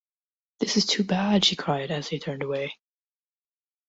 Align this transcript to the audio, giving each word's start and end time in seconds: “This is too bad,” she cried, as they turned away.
“This 0.59 0.77
is 0.77 0.87
too 0.87 1.03
bad,” 1.03 1.45
she 1.45 1.55
cried, 1.55 1.91
as 1.91 2.09
they 2.09 2.17
turned 2.17 2.41
away. 2.41 2.73